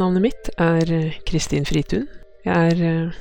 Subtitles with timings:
[0.00, 2.06] Navnet mitt er eh, Kristin Fritun.
[2.46, 3.16] Jeg er eh,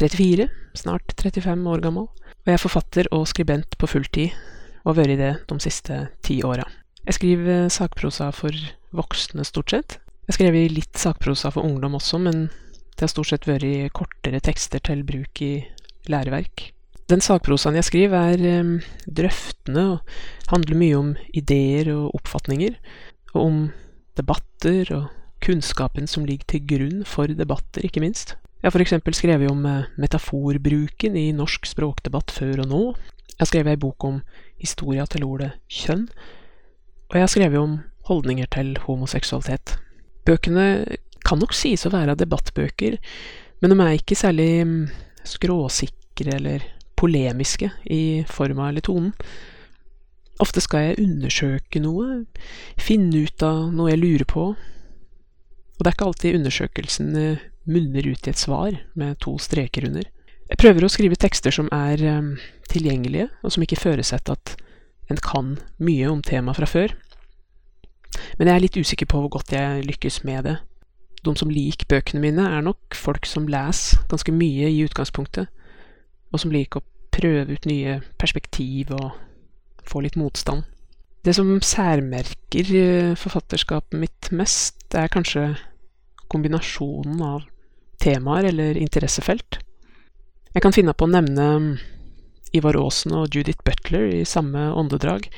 [0.00, 0.46] 34,
[0.78, 4.32] snart 35 år gammel, og jeg er forfatter og skribent på fulltid,
[4.84, 6.64] og har vært det de siste ti åra.
[7.04, 8.56] Jeg skriver eh, sakprosa for
[8.96, 9.98] voksne, stort sett.
[10.30, 12.46] Jeg har litt sakprosa for ungdom også, men
[12.94, 15.58] det har stort sett vært kortere tekster til bruk i
[16.08, 16.70] læreverk.
[17.12, 20.16] Den sakprosaen jeg skriver, er eh, drøftende og
[20.54, 22.80] handler mye om ideer og oppfatninger,
[23.34, 23.60] og om
[24.16, 25.12] debatter og
[25.44, 28.34] kunnskapen som ligger til grunn for debatter, ikke minst.
[28.64, 29.18] Jeg har f.eks.
[29.18, 32.82] skrevet om eh, metaforbruken i norsk språkdebatt før og nå.
[33.34, 34.22] Jeg har skrevet ei bok om
[34.62, 36.06] historia til ordet kjønn.
[37.10, 37.74] Og jeg har skrevet om
[38.08, 39.76] holdninger til homoseksualitet.
[40.24, 40.66] Bøkene
[41.24, 42.96] kan nok sies å være debattbøker,
[43.60, 44.78] men de er ikke særlig mm,
[45.28, 46.64] skråsikre eller
[46.96, 49.12] polemiske i forma eller tonen.
[50.42, 52.24] Ofte skal jeg undersøke noe,
[52.80, 54.54] finne ut av noe jeg lurer på,
[55.74, 59.88] og det er ikke alltid undersøkelsen eh, munner ut i et svar med to streker
[59.88, 60.06] under.
[60.50, 62.34] Jeg prøver å skrive tekster som er um,
[62.68, 64.54] tilgjengelige, og som ikke føresetter at
[65.10, 66.94] en kan mye om temaet fra før.
[68.38, 70.58] Men jeg er litt usikker på hvor godt jeg lykkes med det.
[71.24, 75.48] De som liker bøkene mine, er nok folk som leser ganske mye i utgangspunktet,
[76.30, 79.14] og som liker å prøve ut nye perspektiv og
[79.88, 80.68] få litt motstand.
[81.24, 85.54] Det som særmerker eh, forfatterskapet mitt mest, er kanskje
[86.28, 87.46] kombinasjonen av
[88.02, 89.58] temaer eller interessefelt.
[90.52, 91.70] Jeg kan finne på å nevne mm,
[92.54, 95.30] Ivar Aasen og Judith Butler i samme åndedrag,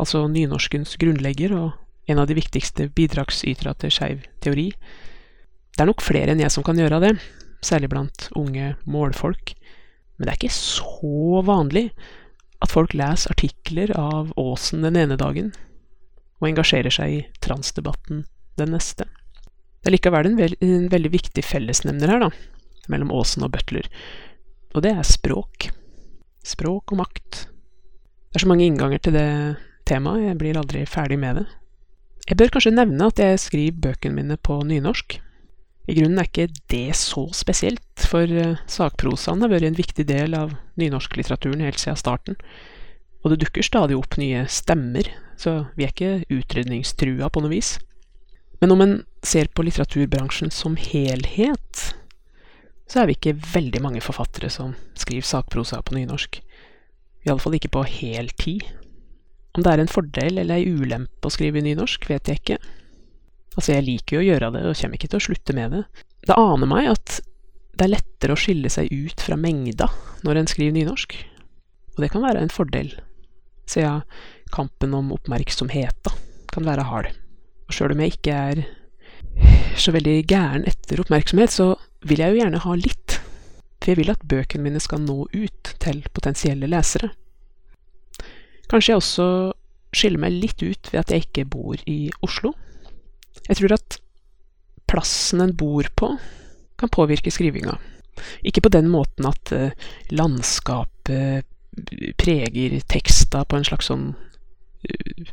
[0.00, 4.72] altså nynorskens grunnlegger og en av de viktigste bidragsyterne til skeiv teori.
[5.70, 7.14] Det er nok flere enn jeg som kan gjøre det,
[7.62, 9.54] særlig blant unge målfolk,
[10.18, 11.92] men det er ikke så vanlig
[12.60, 15.52] at folk leser artikler av Aasen den ene dagen,
[16.40, 18.24] og engasjerer seg i transdebatten
[18.60, 19.06] den neste.
[19.80, 22.30] Det er likevel en, veld, en veldig viktig fellesnevner her, da,
[22.92, 23.88] mellom Aasen og Butler,
[24.74, 25.70] og det er språk.
[26.46, 27.46] Språk og makt.
[28.30, 29.30] Det er så mange innganger til det
[29.88, 31.48] temaet, jeg blir aldri ferdig med det.
[32.28, 35.16] Jeg bør kanskje nevne at jeg skriver bøkene mine på nynorsk.
[35.90, 40.36] I grunnen er ikke det så spesielt, for uh, sakprosaen har vært en viktig del
[40.38, 42.38] av nynorsklitteraturen helt siden starten,
[43.24, 47.74] og det dukker stadig opp nye stemmer, så vi er ikke utrydningstrua på noe vis.
[48.62, 48.94] Men om en
[49.26, 51.82] ser på litteraturbransjen som helhet,
[52.90, 56.40] så er vi ikke veldig mange forfattere som skriver sakprosa på nynorsk.
[57.26, 58.66] Iallfall ikke på heltid.
[59.56, 62.58] Om det er en fordel eller ei ulempe å skrive nynorsk, vet jeg ikke.
[63.56, 65.82] Altså, jeg liker jo å gjøre det, og kommer ikke til å slutte med det.
[66.28, 67.20] Det aner meg at
[67.74, 69.88] det er lettere å skille seg ut fra mengda
[70.26, 71.14] når en skriver nynorsk,
[71.96, 72.92] og det kan være en fordel,
[73.70, 74.02] siden
[74.52, 76.12] kampen om oppmerksomheta
[76.50, 77.10] kan være hard.
[77.68, 78.62] Og sjøl om jeg ikke er
[79.80, 81.72] så veldig gæren etter oppmerksomhet, så
[82.06, 83.16] vil jeg jo gjerne ha litt,
[83.80, 87.12] for jeg vil at bøkene mine skal nå ut til potensielle lesere.
[88.70, 89.28] Kanskje jeg også
[89.96, 92.52] skiller meg litt ut ved at jeg ikke bor i Oslo,
[93.50, 93.98] jeg tror at
[94.90, 96.14] plassen en bor på,
[96.78, 97.76] kan påvirke skrivinga.
[98.46, 99.70] Ikke på den måten at uh,
[100.14, 101.46] landskapet
[102.20, 105.30] preger teksta på en slags sånn uh,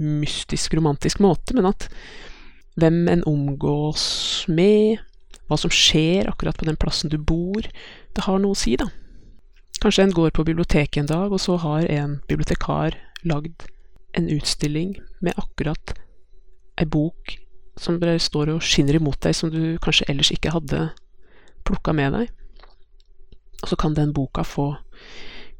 [0.00, 1.88] mystisk, romantisk måte, men at
[2.80, 4.04] hvem en omgås
[4.50, 4.98] med,
[5.46, 8.88] hva som skjer akkurat på den plassen du bor, det har noe å si, da.
[9.82, 13.68] Kanskje en går på biblioteket en dag, og så har en bibliotekar lagd
[14.18, 15.94] en utstilling med akkurat
[16.80, 17.36] ei bok
[17.80, 20.88] som bare står og skinner imot deg, som du kanskje ellers ikke hadde
[21.66, 22.32] plukka med deg.
[23.62, 24.74] Og så kan den boka få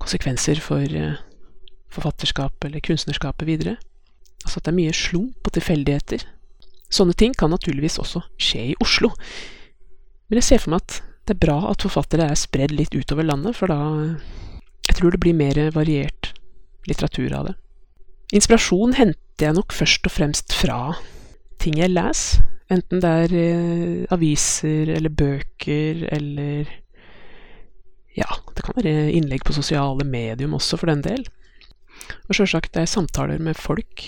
[0.03, 1.31] konsekvenser for forfatterskap
[1.95, 3.77] forfatterskapet eller kunstnerskapet videre.
[4.45, 6.25] Altså at det er mye slump og tilfeldigheter.
[6.91, 9.13] Sånne ting kan naturligvis også skje i Oslo.
[10.29, 13.25] Men jeg ser for meg at det er bra at forfattere er spredd litt utover
[13.25, 13.79] landet, for da
[14.85, 16.35] Jeg tror det blir mer variert
[16.87, 17.55] litteratur av det.
[18.37, 20.77] Inspirasjon henter jeg nok først og fremst fra
[21.65, 26.73] ting jeg leser, enten det er eh, aviser eller bøker eller
[28.15, 31.25] Ja, det kan være innlegg på sosiale medium også, for den del.
[32.29, 34.05] Og sjølsagt er samtaler med folk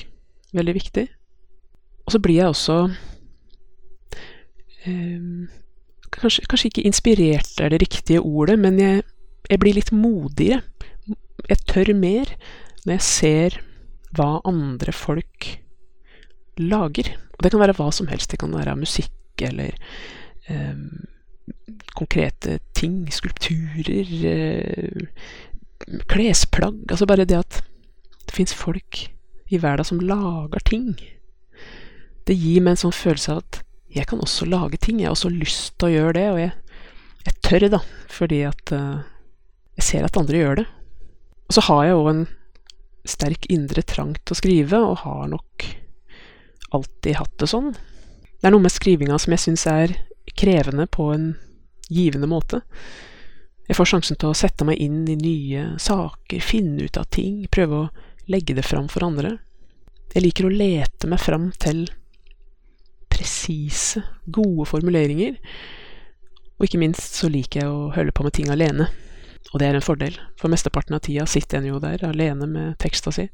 [0.54, 1.06] veldig viktig.
[2.06, 2.76] Og så blir jeg også
[4.86, 5.50] eh,
[6.14, 9.02] kanskje, kanskje, ikke inspirert er det riktige ordet, men jeg,
[9.50, 10.62] jeg blir litt modigere.
[11.50, 12.30] Jeg tør mer
[12.86, 13.60] når jeg ser
[14.16, 15.50] hva andre folk
[16.62, 17.10] lager.
[17.36, 18.30] Og det kan være hva som helst.
[18.32, 19.76] Det kan være musikk eller
[20.48, 20.78] eh,
[21.96, 25.06] konkrete ting, skulpturer, eh,
[26.08, 27.60] klesplagg Altså bare det at
[28.26, 29.04] det fins folk
[29.52, 30.96] i verden som lager ting.
[32.26, 33.60] Det gir meg en sånn følelse av at
[33.96, 35.00] jeg kan også lage ting.
[35.00, 36.80] Jeg har også lyst til å gjøre det, og jeg,
[37.28, 37.80] jeg tør, da,
[38.12, 39.04] fordi at eh,
[39.78, 40.66] jeg ser at andre gjør det.
[41.46, 42.24] Og så har jeg òg en
[43.06, 45.68] sterk indre trang til å skrive, og har nok
[46.74, 47.72] alltid hatt det sånn.
[48.40, 49.94] Det er noe med skrivinga som jeg syns er
[50.36, 51.28] krevende på en
[51.88, 52.62] givende måte.
[53.66, 57.46] Jeg får sjansen til å sette meg inn i nye saker, finne ut av ting,
[57.50, 57.88] prøve å
[58.30, 59.36] legge det fram for andre.
[60.14, 61.86] Jeg liker å lete meg fram til
[63.10, 65.38] presise, gode formuleringer.
[66.56, 68.88] Og ikke minst så liker jeg å holde på med ting alene.
[69.52, 72.78] Og det er en fordel, for mesteparten av tida sitter en jo der alene med
[72.82, 73.28] teksta si.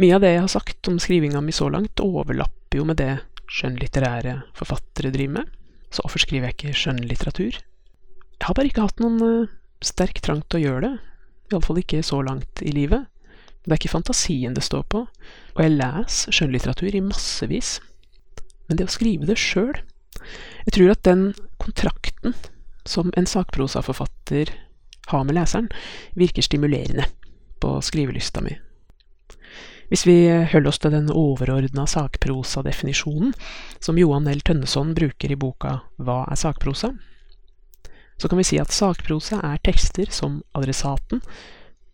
[0.00, 3.12] Mye av det jeg har sagt om skrivinga mi så langt, overlapper jo med det
[3.50, 5.54] skjønnlitterære forfattere driver med.
[5.90, 7.56] Så hvorfor skriver jeg ikke skjønnlitteratur?
[7.60, 9.54] Jeg har bare ikke hatt noen uh,
[9.84, 10.92] sterk trang til å gjøre det.
[11.50, 13.08] Iallfall ikke så langt i livet.
[13.64, 15.02] Det er ikke fantasien det står på.
[15.56, 17.78] Og jeg leser skjønnlitteratur i massevis.
[18.68, 19.74] Men det å skrive det sjøl
[20.66, 21.22] Jeg tror at den
[21.58, 22.36] kontrakten
[22.86, 24.52] som en sakprosaforfatter
[25.10, 25.68] har med leseren,
[26.14, 27.06] virker stimulerende
[27.60, 28.54] på skrivelysta mi.
[29.90, 33.32] Hvis vi holder oss til den overordna sakprosadefinisjonen
[33.82, 34.42] som Johan L.
[34.46, 36.92] Tønneson bruker i boka Hva er sakprosa?
[38.20, 41.22] Så kan vi si at sakprosa er tekster som adressaten,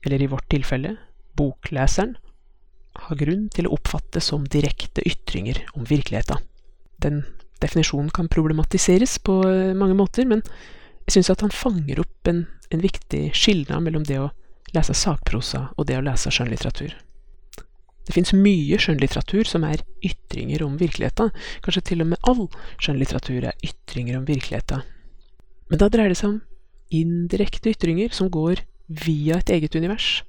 [0.05, 0.97] eller i vårt tilfelle
[1.39, 2.17] bokleseren,
[2.97, 6.41] har grunn til å oppfatte som direkte ytringer om virkeligheta.
[7.01, 7.23] Den
[7.63, 9.39] definisjonen kan problematiseres på
[9.77, 10.45] mange måter, men
[11.07, 14.33] jeg syns at han fanger opp en, en viktig skilnad mellom det å
[14.77, 16.97] lese sakprosa og det å lese skjønnlitteratur.
[18.07, 21.33] Det fins mye skjønnlitteratur som er ytringer om virkeligheten.
[21.65, 22.45] Kanskje til og med all
[22.79, 24.85] skjønnlitteratur er ytringer om virkeligheten.
[25.71, 26.43] Men da dreier det seg om
[26.95, 30.23] indirekte ytringer som går via et eget univers.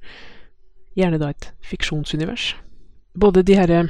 [0.98, 2.56] Gjerne da et fiksjonsunivers.
[3.14, 3.84] Både de herre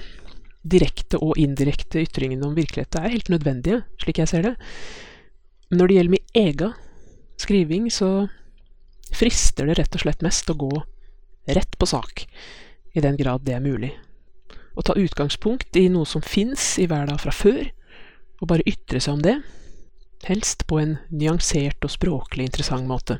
[0.67, 4.55] direkte og indirekte ytringene om virkeligheten er helt nødvendige, slik jeg ser det.
[5.71, 6.75] Men når det gjelder min egen
[7.39, 8.27] skriving, så
[9.15, 10.73] frister det rett og slett mest å gå
[11.55, 12.25] rett på sak
[12.97, 13.91] i den grad det er mulig.
[14.77, 17.63] Å ta utgangspunkt i noe som fins i verden fra før,
[18.41, 19.37] og bare ytre seg om det,
[20.25, 23.19] helst på en nyansert og språklig interessant måte.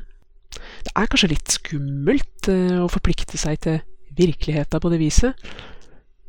[0.86, 3.80] Det er kanskje litt skummelt uh, å forplikte seg til
[4.18, 5.48] virkeligheta på det viset,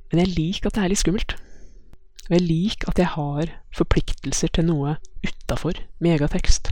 [0.09, 1.35] men jeg liker at det er litt skummelt.
[2.29, 6.71] Og jeg liker at jeg har forpliktelser til noe utafor megatekst.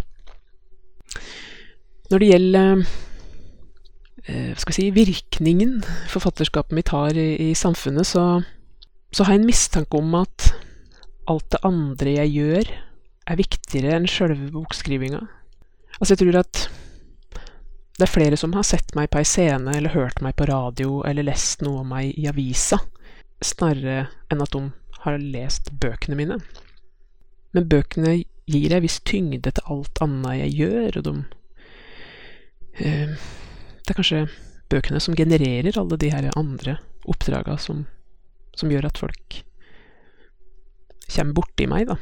[2.11, 2.85] Når det gjelder
[4.16, 5.79] Eh, hva skal jeg si, virkningen
[6.11, 8.41] forfatterskapet mitt har i, i samfunnet, så,
[9.11, 10.51] så, har jeg en mistanke om at
[11.27, 12.73] alt det andre jeg gjør,
[13.27, 15.21] er viktigere enn sjølve bokskrivinga.
[15.97, 16.67] Altså, jeg tror at
[17.97, 21.01] det er flere som har sett meg på ei scene, eller hørt meg på radio,
[21.07, 22.77] eller lest noe om meg i avisa,
[23.43, 24.67] snarere enn at de
[25.01, 26.37] har lest bøkene mine.
[27.55, 31.15] Men bøkene gir ei viss tyngde til alt annet jeg gjør, og de
[32.85, 33.27] eh,
[33.87, 34.21] det er kanskje
[34.67, 36.75] bøkene som genererer alle de her andre
[37.07, 37.85] oppdraga som,
[38.57, 39.41] som gjør at folk
[41.07, 41.95] kommer borti meg, da.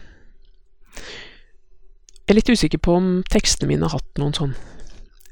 [2.25, 4.55] Jeg er litt usikker på om tekstene mine har hatt noen sånn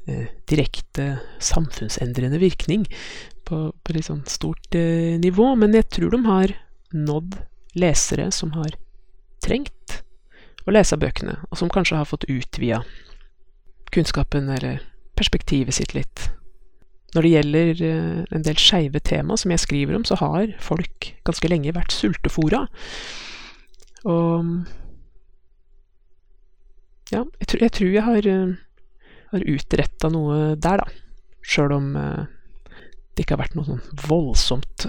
[0.06, 2.86] eh, direkte samfunnsendrende virkning
[3.48, 6.54] på, på litt sånn stort eh, nivå, men jeg tror de har
[6.94, 7.34] nådd
[7.82, 8.78] lesere som har
[9.42, 9.98] trengt
[10.64, 12.84] å lese bøkene, og som kanskje har fått utvida
[13.90, 14.86] kunnskapen eller
[15.18, 16.28] perspektivet sitt litt.
[17.14, 21.12] Når det gjelder eh, en del skeive tema som jeg skriver om, så har folk
[21.26, 22.64] ganske lenge vært sultefora.
[24.10, 24.50] Og
[27.12, 31.00] ja, jeg, tror jeg, tror jeg har, eh, har utretta noe der, da.
[31.44, 32.24] Sjøl om eh,
[33.14, 34.88] det ikke har vært noen sånn voldsomt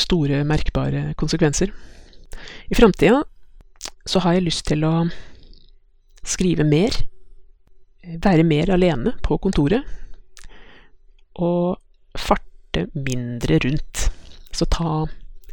[0.00, 1.74] store, merkbare konsekvenser.
[2.72, 3.20] I framtida
[4.08, 4.92] så har jeg lyst til å
[6.24, 6.96] skrive mer.
[8.24, 9.84] Være mer alene på kontoret
[11.38, 11.76] å
[12.18, 14.08] farte mindre rundt.
[14.52, 15.06] Så ta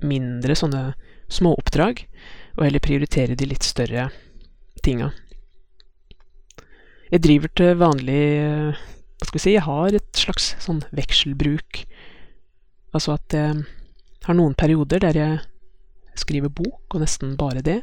[0.06, 0.96] mindre sånne
[1.32, 2.04] småoppdrag,
[2.58, 4.10] og heller prioritere de litt større
[4.86, 5.12] tinga.
[7.12, 8.22] Jeg driver til vanlig
[9.16, 11.84] Hva skal vi si Jeg har et slags sånn vekselbruk.
[12.96, 13.62] Altså at jeg
[14.26, 15.38] har noen perioder der jeg
[16.18, 17.82] skriver bok, og nesten bare det.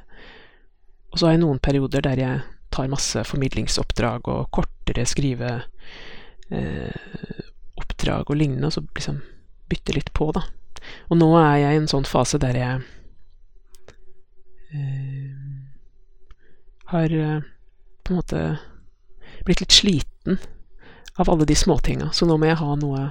[1.12, 2.42] Og så har jeg noen perioder der jeg
[2.72, 5.50] tar masse formidlingsoppdrag og kortere skrive
[6.48, 7.41] eh,
[8.02, 9.22] oppdrag og lignende, og så liksom
[9.70, 10.42] bytte litt på, da.
[11.10, 12.80] Og nå er jeg i en sånn fase der jeg
[14.74, 15.30] eh,
[16.90, 17.44] har eh,
[18.02, 18.42] på en måte
[19.46, 20.40] blitt litt sliten
[21.20, 23.04] av alle de småtinga, så nå må jeg ha noe,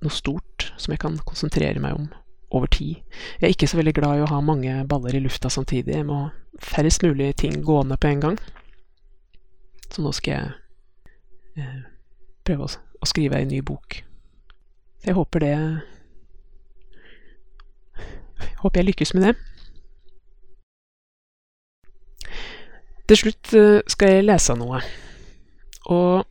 [0.00, 2.08] noe stort som jeg kan konsentrere meg om
[2.50, 3.02] over tid.
[3.38, 5.94] Jeg er ikke så veldig glad i å ha mange baller i lufta samtidig.
[5.94, 8.38] Jeg må færrest mulig ting gående på en gang.
[9.90, 11.82] Så nå skal jeg eh,
[12.46, 12.70] prøve å,
[13.00, 14.00] å skrive ei ny bok.
[15.00, 15.54] Så jeg håper det
[18.60, 19.34] Håper jeg lykkes med det.
[23.08, 24.80] Til slutt eh, skal jeg lese noe.
[25.88, 26.26] Og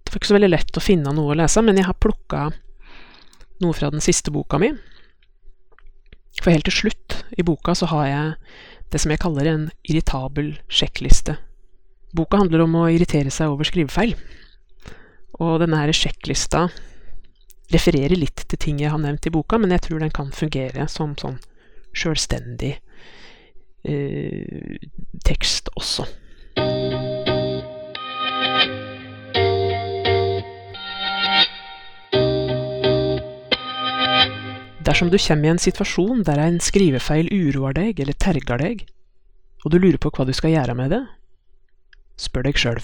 [0.00, 2.46] det var ikke så veldig lett å finne noe å lese, men jeg har plukka
[3.60, 4.72] noe fra den siste boka mi.
[6.40, 8.32] For helt til slutt i boka så har jeg
[8.92, 11.36] det som jeg kaller en irritabel sjekkliste.
[12.16, 14.16] Boka handler om å irritere seg over skrivefeil.
[15.42, 16.66] Og denne her sjekklista
[17.74, 20.86] refererer litt til ting jeg har nevnt i boka, men jeg tror den kan fungere
[20.88, 21.38] som sånn
[21.96, 22.76] sjølstendig
[23.88, 24.76] eh,
[25.26, 26.06] tekst også.
[34.86, 38.84] Dersom du kommer i en situasjon der en skrivefeil uroer deg eller terger deg,
[39.64, 41.02] og du lurer på hva du skal gjøre med det,
[42.22, 42.80] spør deg sjøl.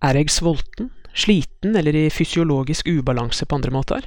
[0.00, 4.06] Er jeg sulten, sliten eller i fysiologisk ubalanse på andre måter?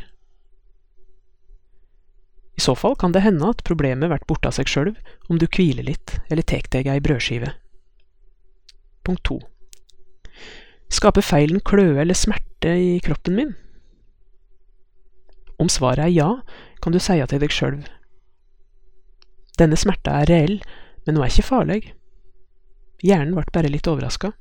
[2.58, 4.94] I så fall kan det hende at problemet blir borte av seg sjøl
[5.30, 7.54] om du hviler litt eller tek deg ei brødskive.
[9.06, 9.40] Punkt to.
[10.94, 13.56] Skaper feilen kløe eller smerte i kroppen min?
[15.62, 16.30] Om svaret er ja,
[16.82, 17.84] kan du si til deg sjøl
[19.62, 20.56] Denne smerta er reell,
[21.06, 21.82] men hun er ikke farlig.
[23.06, 24.32] Hjernen ble bare litt overraska.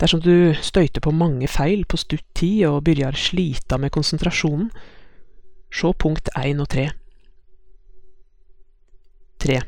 [0.00, 4.70] Dersom du støyter på mange feil på stutt tid og begynner slita med konsentrasjonen,
[5.74, 6.88] se punkt 1 og 3.
[9.44, 9.60] 3.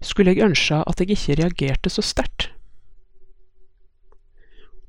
[0.00, 2.50] Skulle jeg ønske at jeg ikke reagerte så sterkt?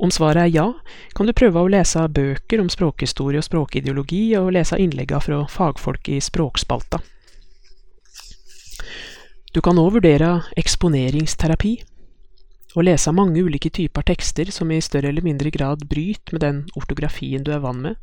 [0.01, 0.65] Om svaret er ja,
[1.13, 6.09] kan du prøve å lese bøker om språkhistorie og språkideologi, og lese innleggene fra fagfolk
[6.09, 6.97] i Språkspalta.
[9.53, 11.75] Du kan òg vurdere eksponeringsterapi,
[12.75, 16.61] og lese mange ulike typer tekster som i større eller mindre grad bryter med den
[16.79, 17.99] ortografien du er vant med.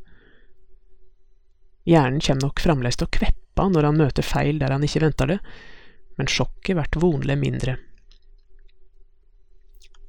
[1.89, 5.33] Hjernen kommer nok fremdeles til å kveppe når han møter feil der han ikke venter
[5.33, 5.39] det,
[6.21, 7.79] men sjokket blir vonlig mindre.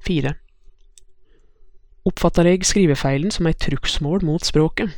[0.04, 0.34] 4.
[2.08, 4.92] Oppfatter jeg skrivefeilen som et trugsmål mot språket?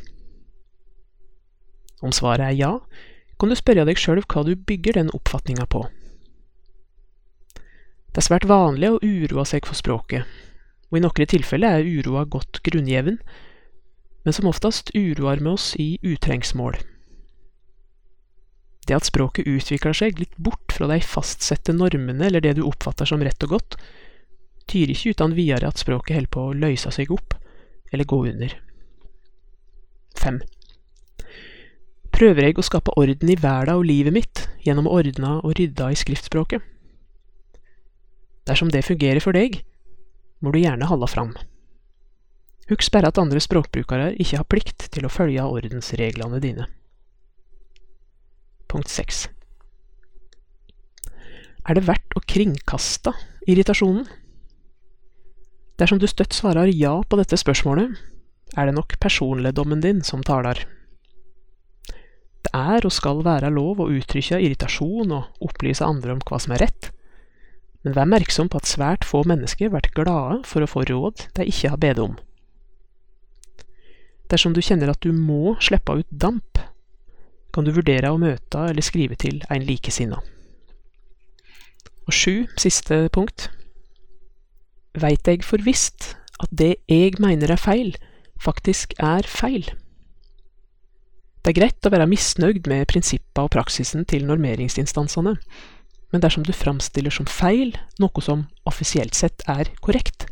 [2.03, 2.71] Om svaret er ja,
[3.39, 5.85] kan du spørre deg sjøl hva du bygger den oppfatninga på.
[8.13, 10.27] Det er svært vanlig å uroe seg for språket,
[10.91, 13.15] og i noen tilfeller er uroa godt grunngjeven,
[14.23, 16.77] men som oftest uroer vi oss i utrengsmål.
[18.85, 23.09] Det at språket utvikler seg litt bort fra de fastsette normene eller det du oppfatter
[23.09, 23.77] som rett og godt,
[24.69, 27.33] tyder ikke uten videre at språket holder på å løse seg opp
[27.89, 28.53] eller gå under.
[30.21, 30.37] 5.
[32.13, 35.89] Prøver jeg å skape orden i verden og livet mitt gjennom å ordne og rydde
[35.89, 36.61] i skriftspråket?
[38.49, 39.61] Dersom det fungerer for deg,
[40.43, 41.33] må du gjerne holde fram.
[42.71, 46.67] Husk bare at andre språkbrukere ikke har plikt til å følge ordensreglene dine.
[48.71, 49.25] Punkt 6.
[51.63, 53.13] Er det verdt å kringkaste
[53.47, 54.07] irritasjonen?
[55.79, 57.95] Dersom du støtt svarer ja på dette spørsmålet,
[58.53, 60.59] er det nok personligdommen din som taler.
[62.43, 66.53] Det er og skal være lov å uttrykke irritasjon og opplyse andre om hva som
[66.53, 66.92] er rett,
[67.83, 71.47] men vær merksom på at svært få mennesker blir glade for å få råd de
[71.51, 72.15] ikke har bedt om.
[74.31, 76.61] Dersom du kjenner at du må slippe ut damp,
[77.53, 80.21] kan du vurdere å møte eller skrive til en likesinna.
[82.07, 83.49] Og sju, siste punkt
[84.99, 86.13] veit jeg for visst
[86.43, 87.93] at det jeg mener er feil,
[88.41, 89.69] faktisk er feil.
[91.43, 95.35] Det er greit å være misnøyd med prinsippa og praksisen til normeringsinstansene,
[96.13, 100.27] men dersom du framstiller som feil noe som offisielt sett er korrekt,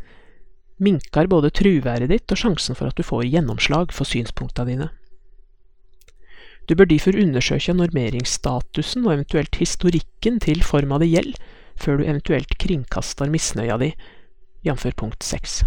[0.81, 4.89] minker både truværet ditt og sjansen for at du får gjennomslag for synspunktene dine.
[6.69, 11.41] Du bør derfor undersøke normeringsstatusen og eventuelt historikken til forma det gjelder,
[11.81, 13.89] før du eventuelt kringkaster misnøya di
[14.67, 14.85] jf.
[14.95, 15.63] punkt seks.